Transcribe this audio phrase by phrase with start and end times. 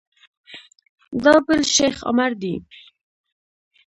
[1.23, 2.53] دا بل شیخ عمر دی.